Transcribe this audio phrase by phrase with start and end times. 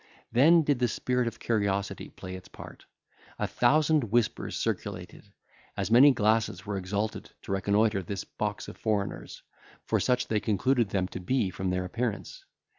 [0.31, 2.85] Then did the spirit of curiosity play its part.
[3.37, 5.31] A thousand whispers circulated;
[5.77, 9.43] as many glasses were exalted to reconnoitre this box of foreigners;
[9.85, 12.43] for such they concluded them to be from their appearance.